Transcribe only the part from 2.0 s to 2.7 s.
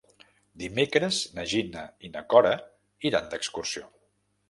i na Cora